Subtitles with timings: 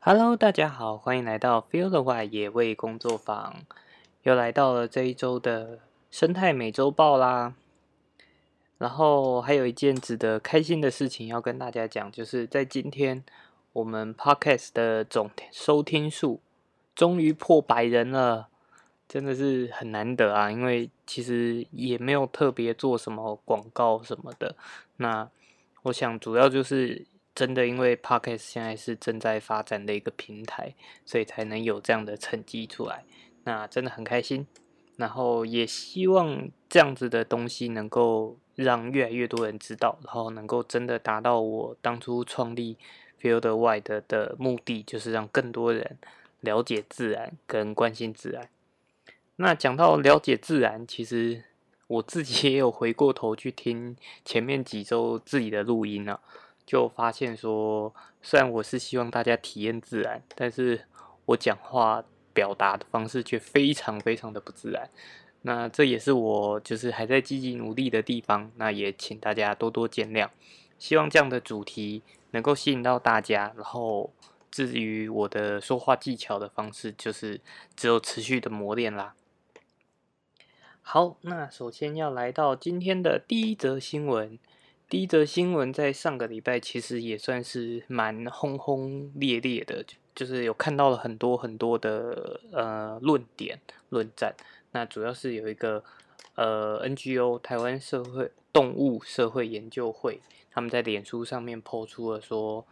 [0.00, 3.56] Hello，大家好，欢迎来到 Feel the Wild 野味工作坊，
[4.22, 7.54] 又来到了这一周的生态美洲报啦。
[8.78, 13.24] 然后还有一件值得开心的事情要跟大家讲，就是在今天
[13.72, 16.40] 我们 Podcast 的总收听数
[16.94, 18.48] 终于破百人了，
[19.08, 20.48] 真的是很难得啊！
[20.48, 24.54] 因为其实也没有特别做什么广告什么的，
[24.98, 25.28] 那
[25.82, 27.04] 我想主要就是
[27.38, 30.74] 真的因为 Podcast 现在是正在发展的一个平台，
[31.06, 33.04] 所以才能有这样的成绩出来，
[33.44, 34.44] 那真的很开心。
[34.96, 42.76] 然后也希望这样子的东西能够让越来越多人知道，然后能够真的达到我当初创立
[43.22, 45.96] Field Wide 的目的，就是让更多人
[46.40, 48.48] 了解自然跟关心自然。
[49.36, 51.44] 那讲到了解自然，其实
[51.86, 56.20] 我自己也有回过头去听前面几周自己的录音了，
[56.68, 60.84] 就发现说，虽然我是希望大家体验自然，但是
[61.24, 62.04] 我讲话。
[62.34, 64.88] 表达的方式却非常非常的不自然，
[65.42, 70.28] 那这也是我就是还在积极努力的地方，那也请大家多多见谅。
[70.78, 74.12] 希望这样的主题能够吸引到大家，然后
[74.52, 77.40] 至于我的说话技巧的方式，就是
[77.74, 79.16] 只有持续的磨练啦。
[80.80, 84.38] 好，那首先要来到今天的第一则新闻。
[84.88, 89.84] 第一则新闻在上个礼拜其实也算是蛮轰轰烈烈的。
[90.14, 94.34] 就是有看到了很多很多的呃论点论战，
[94.72, 95.84] 那主要是有一个
[96.34, 102.66] 呃 NGO 台湾社会动物社会研究会，他们在脸书上面抛出了说，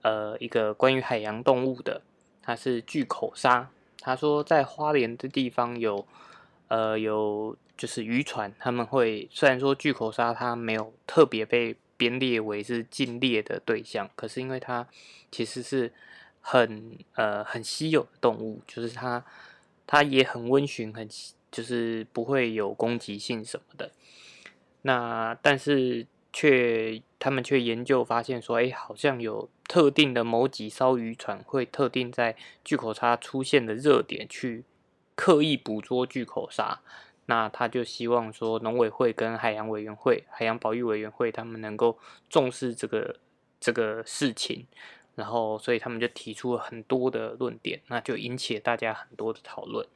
[0.00, 2.00] 呃一个关于海洋动物的，
[2.40, 3.68] 它是巨口鲨，
[4.00, 6.06] 他说在花莲的地方有
[6.68, 14.86] 呃有就是渔船，他们会虽然说巨口鲨它没有特别被编列为是禁猎的对象，可是因为它
[15.30, 15.92] 其实是。
[16.48, 19.24] 很呃很稀有的动物，就是它，
[19.84, 21.08] 它也很温驯，很
[21.50, 23.90] 就是不会有攻击性什么的。
[24.82, 34.62] 那但是却他们却研究发现说，哎，好像有特定的某几艘渔船会特定在巨口鲨出现的热点去
[35.16, 36.80] 刻意捕捉巨口鲨。
[37.26, 41.98] 那他就希望说，农委会跟海洋委员会、海洋保育委员会他们能够
[42.28, 43.16] 重视这个
[43.60, 44.66] 这个事情。
[45.16, 49.86] 然后，所以他们就提出了很多的论点，那就引起了大家很多的讨论。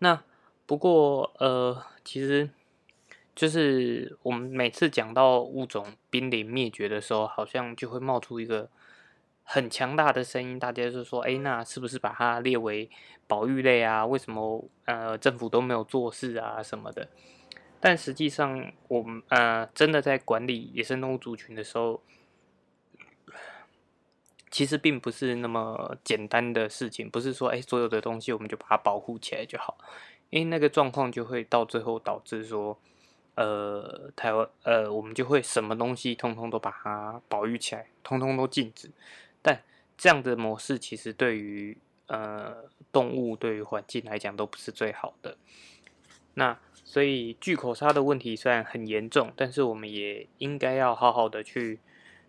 [0.00, 0.22] 那
[0.66, 2.50] 不过，呃，其实
[3.34, 8.68] 就是我们每次讲到物种濒临灭绝的时候，好像就会冒出一个
[9.42, 12.90] 很强大的声音，大家就说：“哎，那是不是把它列为
[13.26, 14.04] 保育类啊？
[14.06, 17.08] 为什么呃政府都没有做事啊什么的？”
[17.80, 22.02] 但实际上，我们呃真的在管理野生动物族群的时候。
[24.54, 29.78] 其实并不是那么简单的事情，不是说哎，所有的东西我们就把它保护起来就好，
[30.28, 32.78] 因为那个状况就会到最后导致说，
[33.34, 38.90] 呃，台湾呃，我们就会什么东西通通都把它保育起来，通通都禁止。
[39.42, 39.62] 但
[39.98, 41.76] 这样的模式其实对于
[42.06, 45.36] 呃动物、对于环境来讲都不是最好的。
[46.34, 51.80] 那所以巨口鲨的问题虽然很严重，但是我们也应该要好好的去。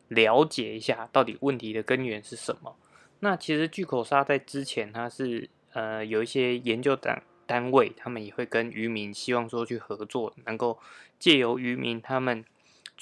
[0.09, 2.75] 了解一下到底问题的根源是什么？
[3.22, 10.78] 那其实巨口鲨在之前它是呃有一些研究单单位，他们也会跟渔民希望说去合作，能够
[11.18, 12.45] 借由渔民他们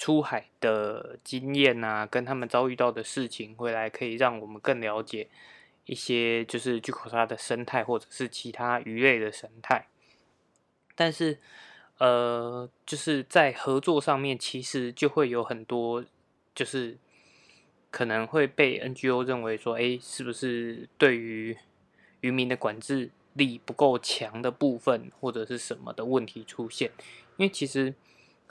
[0.02, 5.28] 出海的经验啊，跟他们遭遇到的事情，回来可以让我们更了解
[5.84, 9.86] 一些就是巨口鲨的生态或者是其他鱼类的生态。
[10.96, 11.38] 但是
[11.98, 16.04] 呃就是在合作上面，其实就会有很多。
[16.52, 16.98] 就是
[17.92, 21.56] 可能会被 NGO 认为说，哎，是不是对于
[22.22, 26.90] 渔民的管制力不够强的部分，或者是什么的问题出现？
[27.36, 27.94] 因为其实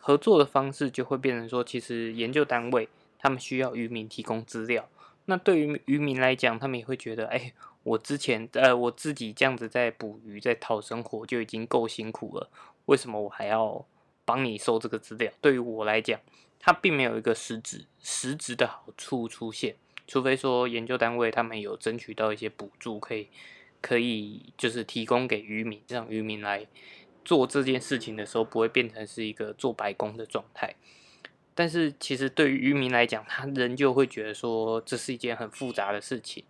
[0.01, 4.89] 合作的方式就会变成说，其实研究单位他们需要渔民提供资料。
[5.25, 7.53] 那对于渔民来讲，他们也会觉得，哎，
[7.83, 12.49] 我之前呃我自己这样子在捕鱼、在讨生活就已经够辛苦了，
[12.87, 13.85] 为什么我还要
[14.25, 15.31] 帮你收这个资料？
[15.39, 16.19] 对于我来讲。
[16.63, 19.75] 它并没有一个实质实质的好处出现，
[20.07, 23.29] 除非说研究单位他们有争取到一些补助，可以
[23.81, 26.67] 可以就是提供给渔民，让渔民来
[27.23, 30.75] 做这件事情的时候，不会变成是一个做白工的状态。
[31.53, 36.43] 但是其实对于渔民来讲，他仍旧会觉得说这是一件很复杂的事情，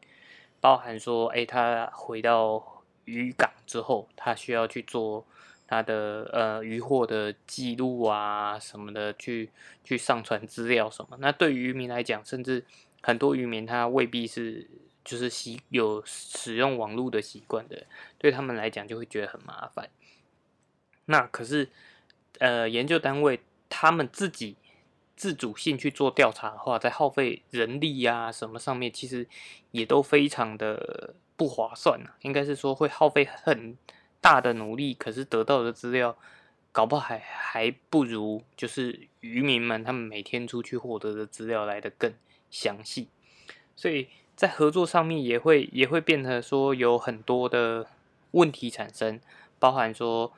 [0.60, 5.26] 包含说，哎，他回到渔港之后，他需要去做。
[5.68, 9.50] 他的呃渔获的记录啊什么的，去
[9.86, 11.16] 去上传资料什么。
[11.22, 12.66] 那对于渔民来讲，甚至
[13.02, 14.68] 很多渔民他未必是
[15.06, 17.86] 就是习有使用网络的习惯的，
[18.18, 19.90] 对他们来讲就会觉得很麻烦。
[21.12, 21.68] 那可是，
[22.40, 24.56] 呃，研究单位他们自己
[25.18, 29.28] 自主性去做调查的话，在耗费人力呀什么上面，其实
[29.72, 32.16] 也都非常的不划算啊。
[32.22, 33.78] 应该是说会耗费很
[34.22, 36.18] 大的努力，可是得到的资料，
[36.72, 42.14] 搞不好还还不如就是渔民们他们每天出去获得的资料来的更
[42.50, 43.10] 详细。
[43.76, 44.08] 所以
[44.38, 47.88] 在合作上面也会也会变成说有很多的
[48.32, 49.20] 问题产生，
[49.60, 50.32] 包含说。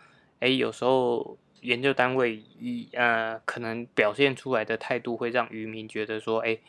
[0.43, 6.59] 哎，有时候研究单位一呃，可能表现出来的态度会让渔民觉得说，哎，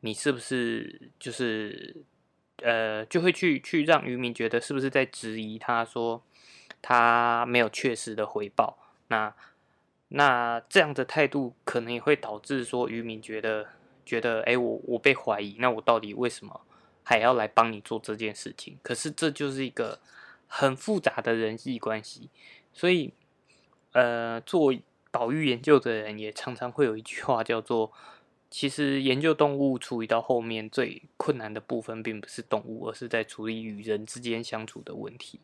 [0.00, 1.96] 你是不是就是
[2.58, 6.22] 呃，就会去去让渔民觉得是不是在质疑他说
[6.82, 8.76] 他没有确实的回报？
[9.08, 9.34] 那
[10.08, 13.68] 那这样的态度可能也会导致说渔民觉得
[14.04, 16.60] 觉得，哎，我我被怀疑，那我到底为什么
[17.02, 18.76] 还要来帮你做这件事情？
[18.82, 19.98] 可是这就是一个
[20.46, 22.28] 很复杂的人际关系。
[22.78, 23.12] 所以，
[23.90, 24.72] 呃，做
[25.10, 27.92] 保育研究的人也常常会有一句话叫做：
[28.48, 35.40] 其实研究动物处理到后面最困难的部分，并不是动物，而是在处理与人之间相处的问题。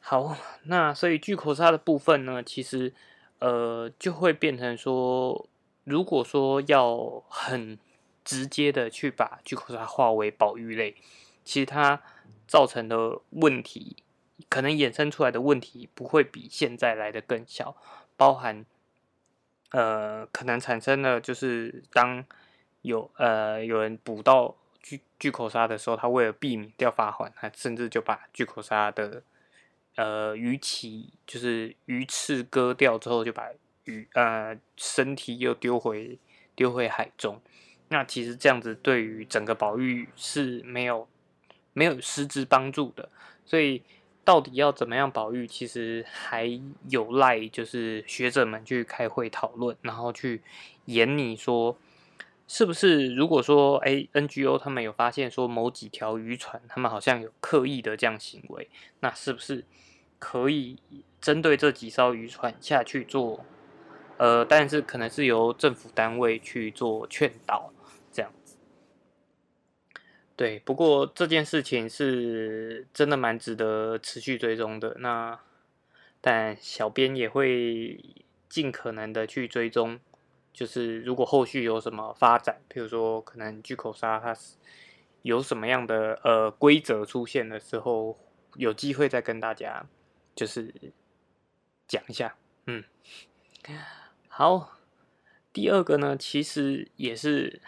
[0.00, 2.92] 好，那所以巨口鲨的部分呢，其实
[3.38, 5.48] 呃就会变成说，
[5.84, 7.78] 如果说要很
[8.24, 10.96] 直接的去把巨口鲨划为保育类，
[11.44, 12.02] 其实它
[12.48, 13.94] 造成的问题。
[14.48, 17.76] 可能衍生出来的问题不会比现在来的更小，
[18.16, 18.64] 包含
[19.70, 22.24] 呃，可能产生了就是当
[22.82, 29.22] 有呃有人捕到巨巨口鲨的时候，他为了避免掉罚款，他甚至就把巨口鲨的
[29.96, 33.48] 呃鱼鳍就是鱼翅割掉之后，就把
[33.84, 36.18] 鱼呃身体又丢回
[36.54, 37.40] 丢回海中。
[37.88, 41.08] 那其实这样子对于整个保育是没有
[41.72, 43.08] 没有实质帮助的，
[43.44, 43.82] 所以。
[44.24, 45.46] 到底要怎么样保育？
[45.46, 50.42] 其实还有赖就是学者们去开会讨论，然后去
[50.84, 51.76] 研拟说，
[52.46, 58.68] 是不是如果说哎 NGO 他们有发现说某几条渔船他们好像有刻意的这样行为，
[59.00, 59.64] 那是不是
[60.18, 60.78] 可以
[61.20, 63.44] 针对这几艘渔船下去做？
[64.18, 67.72] 呃，但是可能是由政府单位去做劝导。
[70.42, 74.96] 对，不过这件事情是真的蛮值得持续追踪的。
[74.98, 75.38] 那
[76.20, 78.04] 但小编也会
[78.48, 80.00] 尽可能的去追踪，
[80.52, 84.36] 就是如果后续有什么发展，比如说可能巨口鲨它
[85.22, 88.18] 有什么样的呃规则出现的时候，
[88.56, 89.86] 有机会再跟大家
[90.34, 90.74] 就是
[91.86, 92.34] 讲一下。
[92.66, 92.82] 嗯，
[94.26, 94.76] 好，
[95.52, 97.62] 第二个呢，其实也是。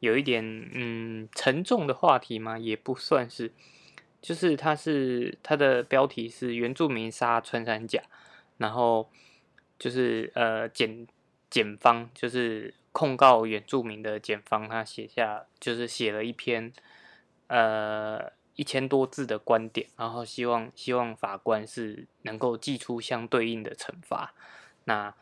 [0.00, 0.44] 有一点
[0.74, 2.58] 嗯沉重的话题吗？
[2.58, 3.52] 也不算是，
[4.20, 8.02] 就是它是它的标题是原住民杀穿山甲，
[8.58, 9.10] 然后
[9.78, 11.06] 就是呃检
[11.48, 16.72] 检方就是控告原住民的检方，他写下就是写了一篇
[17.46, 24.34] 呃一千多字的观点，然后希望希望法官是能够寄出相对应的惩罚。
[24.84, 25.14] 那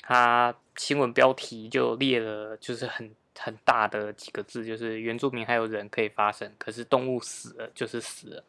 [0.00, 3.14] 他新闻标题就列了，就是很。
[3.38, 8.44] 很大的几个字，就是原住民还有人可以发声，可是动物死了就是死了。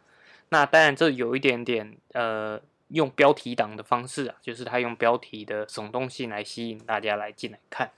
[0.50, 2.60] 那当然这有一点点呃，
[2.90, 7.92] 用标题党的方式啊，就是他用标题的耸动性来吸引大家来进来看。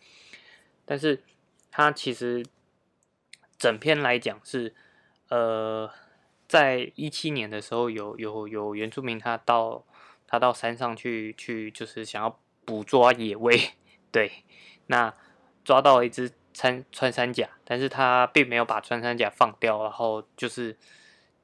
[0.85, 1.23] 但是
[1.71, 2.45] 他其实
[3.57, 4.75] 整篇来讲是
[5.29, 5.89] 呃，
[6.47, 9.83] 在一七年的时候有有有原住民他到
[10.27, 13.57] 他到山上去去就是想要捕捉野味，
[14.11, 14.43] 对，
[14.85, 15.11] 那
[15.63, 16.31] 抓到一只。
[16.53, 20.77] 穿穿山甲，但是他并没有把穿山甲放掉，然后就是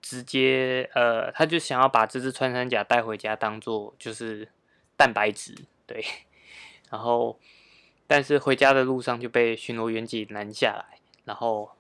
[0.02, 4.48] 直接呃，他就想要把这只穿山甲带回家当做就是
[4.96, 5.56] 蛋白质，
[5.88, 6.06] 对，
[6.92, 7.40] 然后
[8.06, 11.72] 但是回家的路上就被巡逻员警拦下来，然后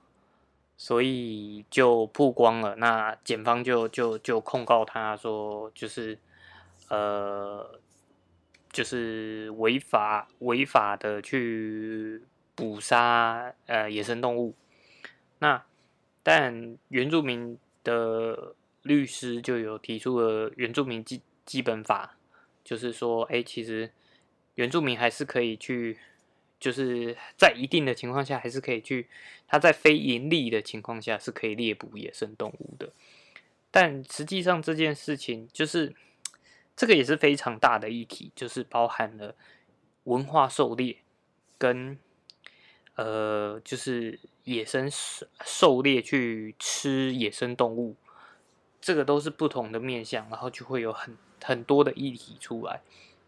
[0.75, 6.17] 所以就曝光了，那检方就就就控告他说就是
[6.89, 7.79] 呃
[8.71, 12.24] 就是违法违法的去。
[12.59, 14.53] 捕杀呃野生动物，
[15.39, 15.63] 那
[16.21, 22.17] 但原住民的律师就有提出了原住民基基本法，
[22.61, 23.93] 就是说，哎，其实
[24.55, 25.97] 原住民还是可以去，
[26.59, 29.07] 就是在一定的情况下，还是可以去，
[29.47, 32.91] 他在非盈利的情况下是可以猎捕野生动物的。
[33.71, 35.95] 但实际上这件事情，就是
[36.75, 39.33] 这个也是非常大的议题，就是包含了
[40.03, 40.97] 文化狩猎
[41.57, 41.97] 跟。
[42.99, 44.89] 呃，就是野生
[45.45, 47.95] 狩猎去吃野生动物，
[48.81, 52.81] 这个都是不同的面向，然后就会有很很多的议题出来。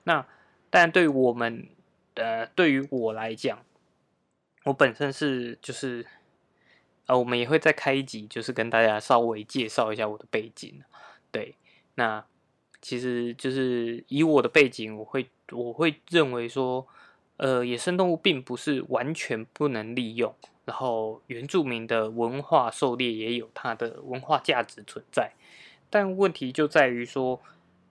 [0.04, 0.28] 那
[0.70, 1.70] 但对我们，
[2.16, 3.64] 呃，对于我来讲，
[4.66, 6.06] 我本身是就是，
[7.06, 10.84] 呃，我们也会再开一集，就是跟大家稍微介绍一下我的背景。
[11.32, 11.56] 对，
[11.96, 12.26] 那
[12.82, 16.86] 其实就是以我的背景，我会我会认为说。
[17.42, 20.32] 呃，野生动物并不是完全不能利用，
[20.64, 25.32] 然后原住民的文化狩猎也有它的文化价值存在，
[25.90, 27.42] 但问题就在于说，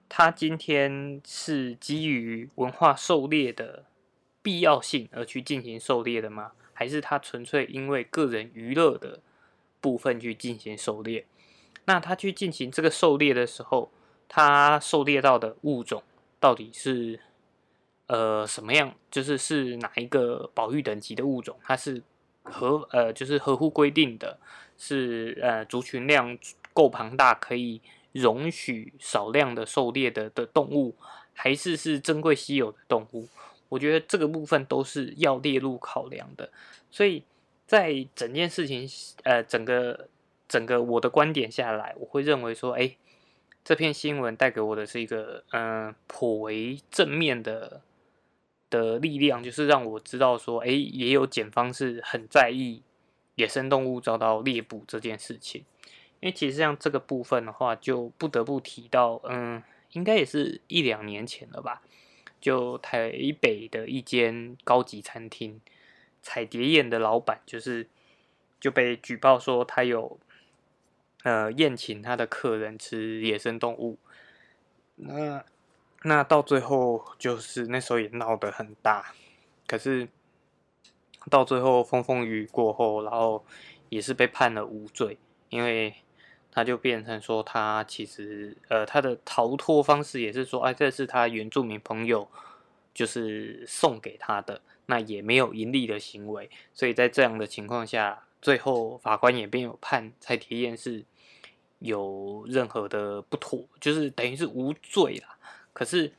[0.08, 3.86] 它今天是基于文化狩猎的
[4.40, 6.52] 必要性而去进行狩猎的吗？
[6.72, 9.18] 还是它纯粹因为个人娱乐的
[9.80, 11.26] 部分去进行狩猎？
[11.86, 13.90] 那他去进行这个狩猎的时候，
[14.28, 16.04] 他狩猎到的物种
[16.38, 17.18] 到底是？
[18.12, 21.56] 呃，什么样就是是哪一个保育等级的物种？
[21.62, 22.02] 它是
[22.42, 24.36] 合呃，就是合乎规定的，
[24.76, 26.36] 是呃族群量
[26.74, 30.96] 够庞大，可以容许少量的狩猎的的动物，
[31.34, 33.28] 还是是珍贵稀有的动物？
[33.68, 36.50] 我觉得这个部分都是要列入考量的。
[36.90, 37.22] 所以
[37.68, 38.88] 在整件事情
[39.22, 40.08] 呃整个
[40.48, 42.96] 整个我的观点下来，我会认为说，哎，
[43.64, 47.82] 这篇新闻带给我的是一个嗯颇为正面的。
[48.70, 52.82] 的力量就是让我知道说，哎，也有检方是很在意
[53.34, 55.64] 野生动物遭到猎捕这件事情。
[56.20, 59.62] 因为其实像这个部分的话，就不得不提到，嗯，
[59.92, 61.82] 应该也是一两年前了吧？
[62.40, 63.10] 就台
[63.40, 65.60] 北的一间高级餐厅
[66.22, 67.86] 彩蝶宴的老板，就是
[68.58, 70.18] 就被举报说他有
[71.22, 73.98] 呃宴请他的客人吃野生动物。
[74.96, 75.44] 那
[76.02, 79.12] 那到最后就是那时候也闹得很大，
[79.66, 80.08] 可是
[81.28, 83.44] 到最后风风雨雨过后，然后
[83.90, 85.18] 也是被判了无罪，
[85.50, 85.94] 因为
[86.50, 92.26] 他就变成说他其实呃他的逃脱方式也是说，哎，这是他原住民朋友
[92.94, 101.04] 就是送给他的，那也没有盈利的行为，所以在这样的情况下，最后法官也没有判蔡铁燕是
[101.80, 105.36] 有任何的不妥，就是等于是无罪啦。
[105.80, 106.12] 可是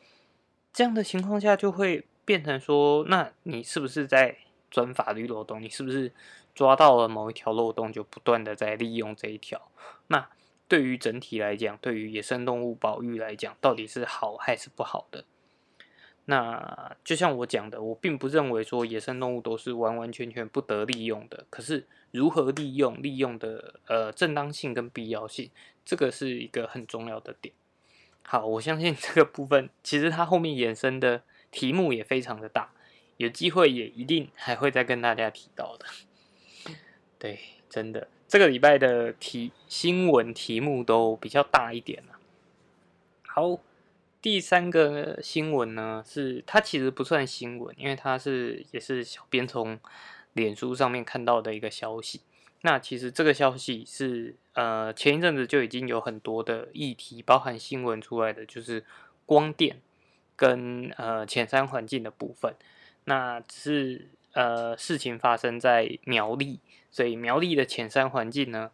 [0.73, 4.35] 这样的情况下，就会变成说，那你是不是在
[4.71, 5.61] 钻法律漏洞？
[5.61, 6.11] 你是不是
[6.55, 9.69] 抓到了某一条漏洞，就不断的在利用这一条？
[10.07, 10.27] 那
[10.67, 15.25] 对于整体来讲，对于野生动物保育来讲，到底是好还是不好的？
[16.25, 21.45] 那就像我讲的，我并不认为说野生动物都是完完全全不得利用的。
[21.51, 25.51] 可是如何利用，利用的呃正当性跟必要性，
[25.85, 27.53] 这个是一个很重要的点。
[28.23, 32.71] 好，我相信这个部分其实它后面衍生的题目也非常的大，
[33.17, 35.85] 有机会也一定还会再跟大家提到的。
[37.19, 42.17] 对，真的，这个礼拜的题新闻题目都比较大一点了。
[43.27, 43.59] 好，
[44.21, 49.79] 第三个新闻呢，是它其实不算新闻，因为它是也是小编从
[50.33, 52.21] 脸书上面看到的一个消息。
[52.63, 58.85] 那其实这个消息是，呃，前一阵子就已经有很多的议题，包含新闻出来的，就是
[59.25, 59.81] 光电
[60.35, 62.53] 跟呃浅山环境的部分。
[63.05, 66.59] 那只是呃事情发生在苗栗，
[66.91, 68.69] 所以苗栗的浅山环境呢，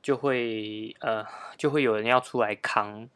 [0.00, 3.08] 就会呃就会有人要出来扛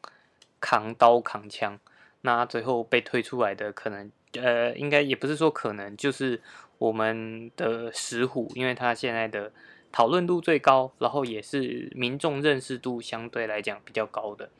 [0.59, 1.78] 扛刀扛枪。
[2.23, 6.42] 那最后被推出来的可能，呃，应该也不是说可能，就是
[6.78, 9.52] 我们的石虎，因为它现在的。
[9.97, 14.50] 讨论度最高，然后也是民众认识度相对来讲比较高的。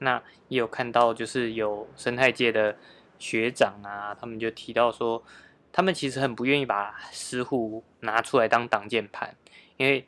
[0.00, 2.76] 那也有看到，就是有生态界的
[3.18, 5.24] 学长啊，他们就提到说，
[5.72, 9.34] 他们其实很不愿意把石虎拿出来当挡箭盘，
[9.78, 10.06] 因为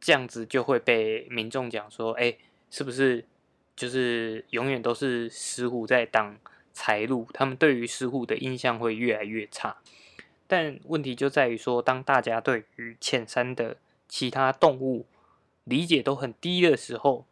[0.00, 2.36] 这样子就会被民众讲说，哎，
[2.70, 3.24] 是不是
[3.74, 6.36] 就是永远都是石虎在挡
[6.72, 7.26] 财路？
[7.34, 9.78] 他们对于石虎的印象会越来越差。
[10.46, 15.06] 但问题就在于说，当大家对于浅山的其他动物
[15.64, 17.24] 理解都很低的时候，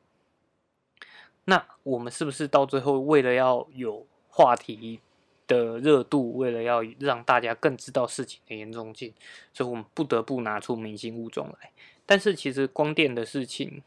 [1.45, 5.01] 那我们是不是到最后为了要有话题
[5.47, 9.13] 的热度，为了要让大家更知道事情的严重性，
[9.53, 11.71] 所以我们不得不拿出明星物种来？
[12.07, 13.83] 但是其实光电的事情，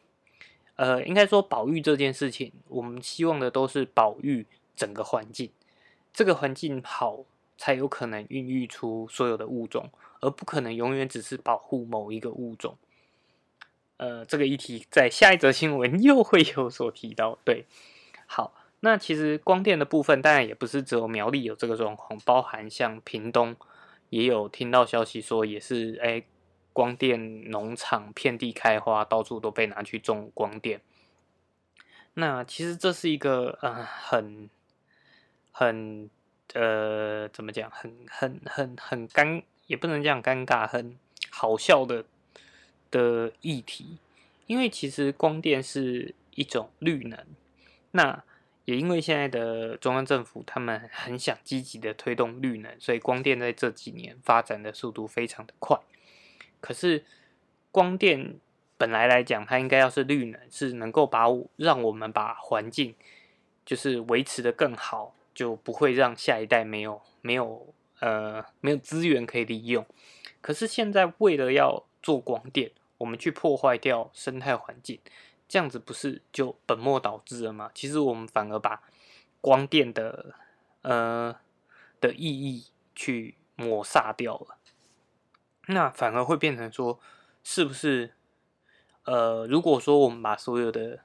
[0.76, 5.52] 呃，应该说保育这件事情，我们希望的都是保育整个环境，
[6.14, 7.26] 这个环境好，
[7.58, 9.90] 才有可能孕育出所有的物种。
[10.20, 12.76] 而不可能永远只是保护某一个物种。
[13.98, 17.38] 呃，这个议题在下一则新闻又会有所提到。
[17.46, 17.66] 对，
[18.26, 23.56] 好，那其实光电的部分当然也不是只有苗栗有这个状况，包含像屏东
[24.10, 26.24] 也有听到消息说，也是哎，
[26.74, 30.82] 光电农场遍地开花，到处都被拿去种光电。
[32.16, 34.50] 那其实这是一个呃很
[35.52, 36.10] 很
[36.60, 40.98] 呃怎么讲，很很很很尴，也不能讲尴尬，很
[41.30, 42.04] 好笑的
[42.90, 43.98] 的议题。
[44.48, 47.20] 因为其实光电是一种绿能，
[47.92, 48.24] 那
[48.66, 55.80] 也因为现在的中央政府他们很想积极的推动绿能，所以光电在这几年发展的速度非常的快。
[56.60, 57.06] 可是
[57.72, 58.40] 光电。
[58.80, 62.94] 本来来讲，它应该要是绿能，是能够把让我们把环境
[63.66, 69.86] 就是维持的更好，就不会让下一代没有没有呃没有资源可以利用。
[70.42, 75.00] 可是现在为了要做光电，我们去破坏掉生态环境，
[75.48, 77.70] 这样子不是就本末倒置了吗？
[77.76, 78.82] 其实我们反而把
[79.40, 80.34] 光电的
[80.82, 81.36] 呃
[82.02, 82.66] 的意义
[82.96, 84.58] 去抹杀掉了，
[85.68, 87.00] 那反而会变成说，
[87.44, 88.16] 是不是？
[89.04, 91.00] 呃，如果说我们把所有的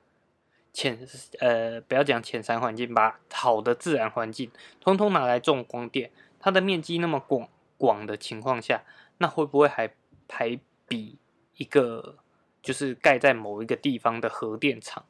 [0.72, 0.98] 浅
[1.38, 4.50] 呃，不要讲浅山环境，把好的自然环境
[4.80, 6.10] 通通拿来种光电，
[6.40, 8.82] 它的面积那么广广的情况下，
[9.18, 9.92] 那会不会还
[10.28, 11.18] 还比
[11.56, 12.16] 一个
[12.62, 15.04] 就是盖在某一个地方的核电厂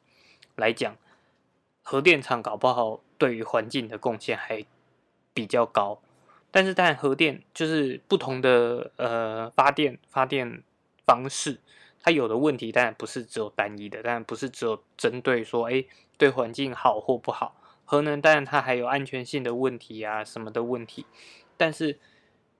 [0.56, 0.96] 来讲，
[1.82, 4.64] 核电厂搞不好对于环境的贡献还
[5.32, 6.02] 比较高？
[6.50, 10.62] 但是，但核电就是不同的呃发电发电
[11.06, 11.60] 方式。
[12.04, 15.84] 它有的问题当然不是只有单一的，当然不是只有针对说，哎，
[16.18, 17.54] 对环境好或不好。
[17.84, 21.06] 核能当然它还有安全性的问题啊，什么的问题。
[21.56, 22.00] 但是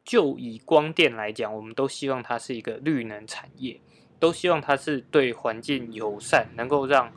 [0.05, 3.81] 就以光电来讲，我们都希望它是一个绿能产业，
[4.21, 7.13] 都希望它是对环境友善，能够让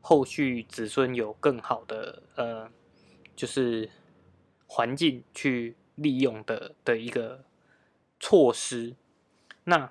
[0.00, 2.70] 后续子孙有更好的呃，
[3.34, 3.90] 就是
[4.68, 7.42] 环境去利用的的一个
[8.20, 8.94] 措施。
[9.64, 9.90] 那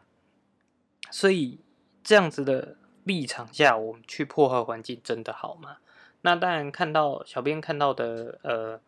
[1.12, 1.60] 所以。
[2.04, 5.78] 这样子的立场下，我们去破坏环境真的好吗？
[6.22, 8.80] 那当然，看到小编看到的，呃，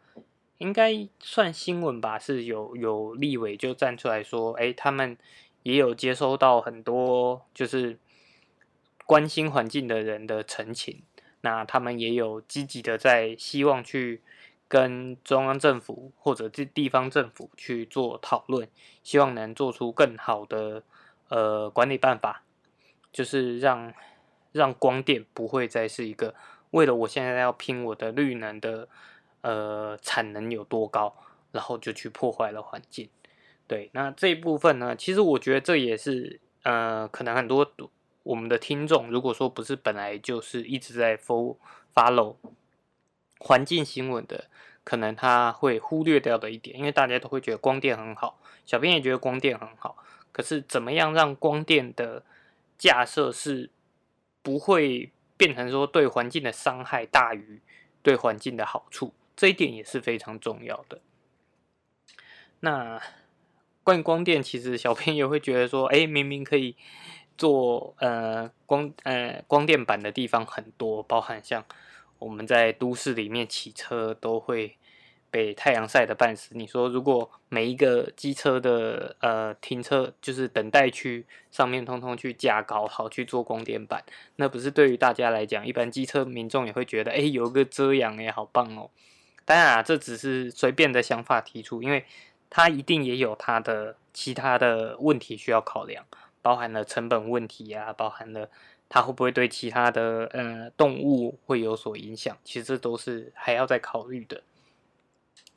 [0.58, 5.18] 应该算新闻吧，是有有立委就站出来说，哎，他们
[5.64, 7.98] 也有接收到很多就是
[9.06, 11.02] 关心环境的人的陈情，
[11.42, 14.22] 那他们也有积极的在希望去
[14.70, 18.68] 跟中央政府或者地地方政府去做讨论，
[19.04, 20.84] 希望能做出更好的
[21.28, 22.44] 呃管理办法。
[23.16, 23.94] 就是让
[24.52, 26.36] 让光电不会再是一个
[26.72, 28.90] 为了我现在要拼我的绿能的
[29.40, 31.16] 呃产能有多高，
[31.54, 33.08] 然后就去破坏了环境。
[33.68, 37.72] 对，那这一部分呢，其实我觉得这也是呃可能很多
[38.24, 42.36] 我们的听众，如果说不是本来就是一直在 follow
[43.40, 44.50] 环境新闻的，
[44.84, 49.96] 可能他会忽略掉的一点，因为大家都会觉得光电很好，小编也觉得光电很好，
[50.34, 52.22] 可是怎么样让光电的
[52.78, 53.70] 架设是
[54.42, 57.62] 不会变成说对环境的伤害大于
[58.02, 61.00] 对环境的好处，这一点也是非常重要的。
[62.60, 63.02] 那
[63.84, 66.76] 关于光电，其实小朋友会觉得说，哎，明明可以
[67.38, 71.66] 做呃光呃光电板的地方很多，包含像
[72.20, 74.78] 我们在都市里面骑车都会。
[75.36, 76.56] 被太阳晒的半死。
[76.56, 84.02] 你说，如果每一个机车的呃停车就是等待区上面通通去架高，好去做光电板，
[84.38, 88.90] 那不是对于大家来讲，一般机车民众也会觉得，哎，有个遮阳，哎，好棒哦。
[89.44, 92.06] 当然啊，这只是随便的想法提出，因为
[92.50, 96.06] 它一定也有它的其他的问题需要考量，
[96.42, 98.50] 包含了成本问题呀，包含了
[98.88, 104.42] 它会不会对其他的呃动物会有所影响，其实这都是还要再考虑的。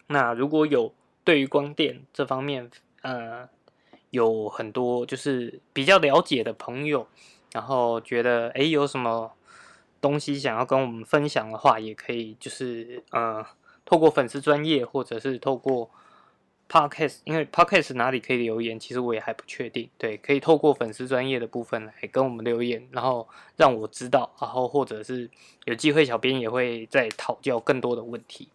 [0.09, 0.93] 那如果有
[1.23, 2.71] 对于光电这方面，
[3.03, 3.49] 呃，
[4.11, 7.07] 有很多就是比较了解的朋友，
[7.53, 9.33] 然后觉得哎有什么
[10.01, 13.45] 东西想要跟我们分享的话，也可以就是呃
[13.85, 15.91] 透过粉丝专业或者是透过
[16.71, 19.89] podcast，因为 podcast 哪里可以留言，其实我也还不确定。
[19.99, 25.31] 对，可以透过粉丝专业的部分来跟我们留言，然后让我知道，然后或者是
[25.65, 28.49] 有机会，小编也会再讨教更多的问题。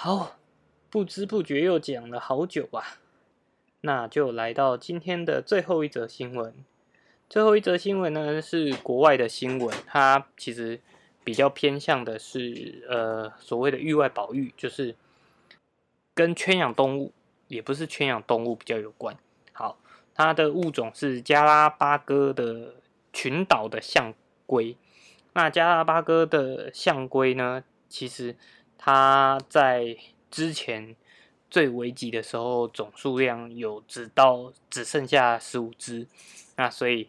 [0.00, 0.36] 好，
[0.90, 3.00] 不知不觉又讲了好久啊，
[3.80, 6.54] 那就来到今天的最后一则新闻。
[7.28, 10.80] 最后一则新闻呢是国外的新闻，它其实
[11.24, 14.94] 比较偏向的是呃所谓的域外保育，就是
[16.14, 17.12] 跟圈养动物，
[17.48, 19.16] 也不是圈养动物比较有关。
[19.52, 19.80] 好，
[20.14, 22.76] 它的物种是加拉巴哥的
[23.12, 24.14] 群岛的象
[24.46, 24.76] 龟。
[25.32, 28.36] 那加拉巴哥的象龟呢，其实。
[28.78, 29.96] 它在
[30.30, 30.96] 之前
[31.50, 36.06] 最危急的时候，总数量有只到只剩下十五只，
[36.56, 37.08] 那所以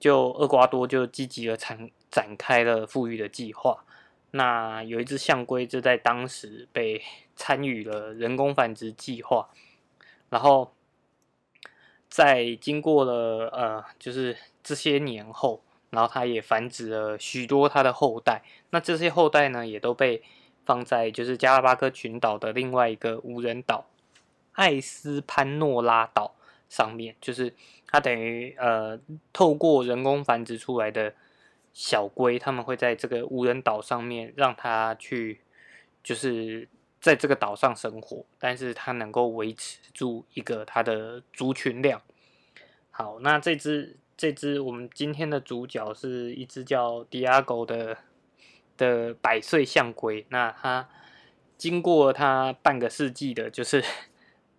[0.00, 3.84] 就厄瓜多就积极的展展开了富裕的计划。
[4.32, 7.02] 那有一只象龟就在当时被
[7.36, 9.50] 参与了人工繁殖计划，
[10.30, 10.72] 然后
[12.08, 18.42] 在经过了呃，就是这些年后，然后它也繁殖了许多它的后代。
[18.70, 20.22] 那这些后代呢，也都被
[20.64, 23.86] 放在就是加拉巴哥群岛的另外一个无人岛
[24.52, 26.34] 艾斯潘诺拉岛
[26.68, 27.54] 上面，就是
[27.86, 28.98] 它等于呃
[29.32, 31.14] 透过人工繁殖出来的。
[31.74, 35.40] 小龟他们会在这个无人岛上面让它去，
[36.04, 36.68] 就是
[37.00, 42.02] 在这个岛上生活，但是它能够维持住一个它的族群量。
[42.90, 47.96] 好，那这只这只我们今天的主角是一只叫 Diago 的
[48.76, 50.26] 的百岁象龟。
[50.30, 50.88] 那它
[51.56, 53.84] 经过它半个世纪的， 就是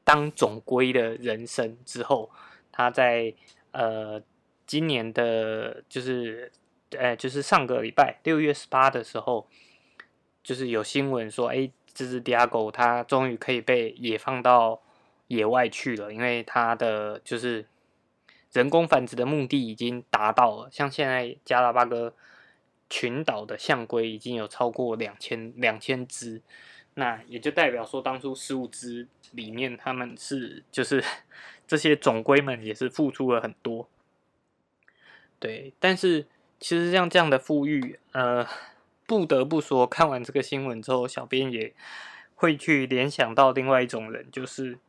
[0.04, 2.30] 当种龟的人生之后，
[2.72, 3.34] 它在
[3.72, 4.22] 呃
[4.66, 6.52] 今年的，就是。
[6.96, 9.48] 呃，就是上个礼拜六月十八的时候，
[10.44, 14.80] 就是有新闻说，哎，这只 Diago 它终于可以被野放到
[15.26, 17.66] 野外去了，因为它的就是
[18.52, 20.70] 人工繁殖的目的已经达到了。
[20.72, 22.14] 像现在加拉巴哥
[22.94, 26.44] 群岛的象龟已经有超过两千两千只，
[26.94, 31.04] 那也就代表说，当初十五只里面，他们是就是
[31.66, 33.90] 这些种龟们也是付出了很多，
[35.40, 36.28] 对，但是。
[36.60, 38.48] 其实像这样的富裕，呃，
[39.06, 41.74] 不得不说，看完这个新闻之后，小编也
[42.36, 44.80] 会去联想到另外一种人，就是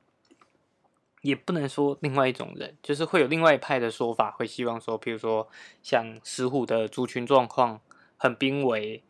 [1.23, 5.49] 也不能说另外一种人，就是会有另外一派的说法，会希望说，比如说
[5.83, 7.81] 像石虎的族群状况
[8.25, 9.03] 很濒危，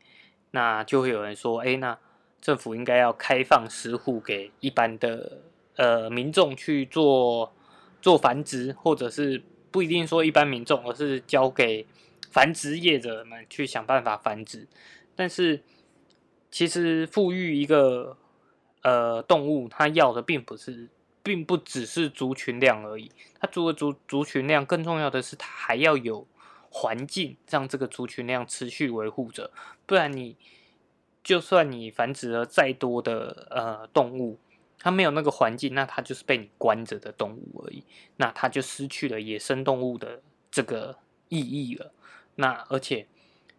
[0.51, 1.97] 那就会有人说，哎，那
[2.41, 5.43] 政府应该要开放石虎给一般的
[5.77, 7.55] 呃民众去做
[8.03, 11.87] 做繁殖，或者是不一定说一般民众，而是交给。
[12.33, 14.67] 繁殖业者们去想办法繁殖，
[15.15, 15.63] 但是
[16.51, 18.17] 其实富裕一个
[18.83, 20.89] 呃动物，它要的并不是，
[21.23, 23.13] 并不只是族群量而已。
[23.39, 26.27] 它除了族族群量，更重要的是它还要有
[26.77, 29.53] 环境，让这个族群量持续维护着。
[29.87, 30.37] 不然你
[31.23, 34.41] 就算你繁殖了再多的呃动物，
[34.81, 37.85] 它没有那个环境，那它就是被你关着的动物而已。
[38.17, 41.93] 那它就失去了野生动物的这个意义了。
[42.35, 43.07] 那而且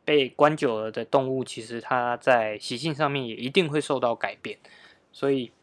[0.04, 4.60] 被关久了的动物，其实它在习性上面也一定会受到改变，
[5.14, 5.54] 所以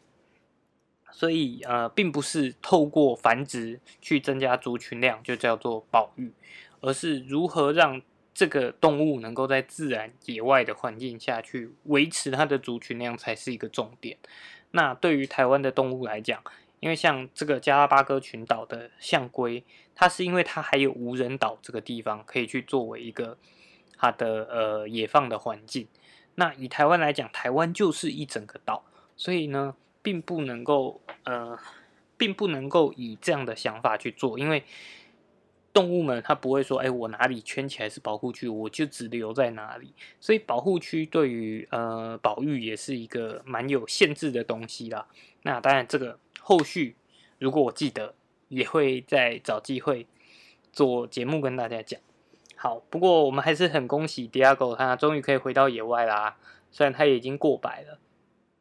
[1.11, 6.33] 所以呃，并不是透过繁殖去增加族群量就叫做保育，
[6.83, 8.01] 而是如何让
[8.33, 14.17] 这个动物能够在自然野外的环境下去维持它的族群量才是一个重点。
[14.71, 16.43] 那对于台湾的动物来讲，
[16.81, 19.63] 因为像这个加拉巴哥群岛的象龟，
[19.95, 23.37] 它是因为它还有无人岛这个地方可以去作为一个
[23.97, 25.87] 它的呃野放的环境。
[26.35, 28.83] 那以台湾来讲，台湾就是一整个岛，
[29.15, 31.57] 所以呢，并不能够呃，
[32.17, 34.65] 并不能够以这样的想法去做，因为
[35.73, 39.93] 动物们它不会说，哎，我哪里圈起来是保护区，我就只留在哪里。
[40.19, 45.07] 所以保护区对于呃保育也是一个蛮有限制的东西啦。
[45.41, 46.19] 那当然这个。
[46.45, 46.97] 后续
[47.39, 48.15] 如果我记得，
[48.49, 50.05] 也会再找机会
[50.73, 51.97] 做节目跟大家讲。
[52.57, 56.35] 好，不过我们还是很恭喜 Diago，他终于可以回到野外啦。
[56.69, 57.97] 虽然他已经过百了，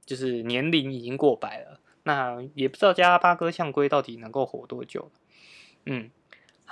[0.06, 1.80] 就是年龄已经过百了。
[2.04, 5.10] 那也不知道加拉巴哥象龟到底能够活多久。
[5.86, 6.08] 嗯，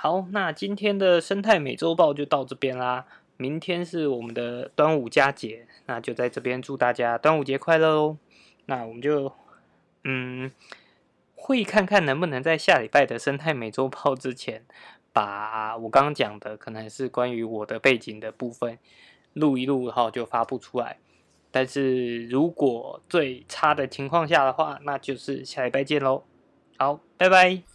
[0.03, 3.05] 好，那今天的生态美洲豹就到这边啦。
[3.37, 8.17] 明天是我们的端午佳节，那就在这边祝大家端午节快乐哦。
[8.65, 9.31] 那我们就，
[10.03, 10.51] 嗯。
[11.35, 14.63] 会看看能不能在下礼拜的生态美洲豹之前，
[15.13, 18.79] 把我刚刚讲的可能是关于我的背景的部分
[19.33, 20.97] 录一录，然后就发布出来。
[21.51, 26.23] 但是如果最差的情况下的话，那就是下礼拜见喽。
[26.79, 27.70] 好，拜拜。